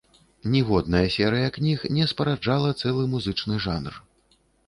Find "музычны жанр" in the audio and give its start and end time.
3.13-3.93